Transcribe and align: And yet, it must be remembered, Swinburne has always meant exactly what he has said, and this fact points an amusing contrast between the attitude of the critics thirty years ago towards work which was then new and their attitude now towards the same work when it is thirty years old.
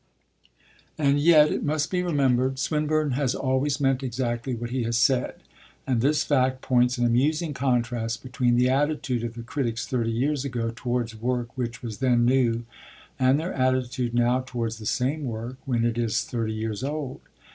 And 0.97 1.19
yet, 1.19 1.51
it 1.51 1.63
must 1.63 1.91
be 1.91 2.01
remembered, 2.01 2.57
Swinburne 2.57 3.11
has 3.11 3.35
always 3.35 3.79
meant 3.79 4.01
exactly 4.01 4.55
what 4.55 4.71
he 4.71 4.81
has 4.81 4.97
said, 4.97 5.35
and 5.85 6.01
this 6.01 6.23
fact 6.23 6.61
points 6.63 6.97
an 6.97 7.05
amusing 7.05 7.53
contrast 7.53 8.23
between 8.23 8.55
the 8.55 8.67
attitude 8.67 9.23
of 9.23 9.35
the 9.35 9.43
critics 9.43 9.85
thirty 9.85 10.09
years 10.09 10.43
ago 10.43 10.73
towards 10.75 11.13
work 11.15 11.55
which 11.55 11.83
was 11.83 11.99
then 11.99 12.25
new 12.25 12.65
and 13.19 13.39
their 13.39 13.53
attitude 13.53 14.15
now 14.15 14.39
towards 14.43 14.79
the 14.79 14.87
same 14.87 15.25
work 15.25 15.57
when 15.65 15.85
it 15.85 15.99
is 15.99 16.23
thirty 16.23 16.53
years 16.53 16.83
old. 16.83 17.21